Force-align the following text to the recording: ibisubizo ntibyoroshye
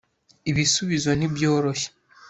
ibisubizo 0.49 1.09
ntibyoroshye 1.17 1.89